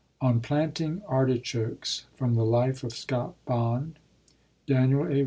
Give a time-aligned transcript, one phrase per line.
[0.19, 3.99] ON PLANTING ARTICHOKES FROM THE LIFE OF SCOTT BOND
[4.65, 5.19] DANIEL A.